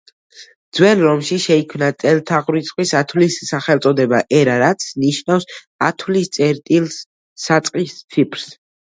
ძველ 0.77 1.01
რომში 1.07 1.35
შეიქმნა 1.41 1.89
წელთაღრიცხვის 2.03 2.93
ათვლის 2.99 3.35
სახელწოდება 3.49 4.21
ერა, 4.37 4.55
რაც 4.63 4.85
ნიშნავს 5.03 5.45
„ათვლის 5.89 6.31
წერტილს“, 6.39 6.97
„საწყის 7.45 7.93
ციფრს“. 8.15 8.47